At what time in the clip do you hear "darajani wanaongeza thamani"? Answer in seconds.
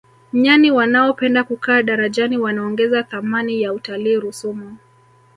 1.83-3.61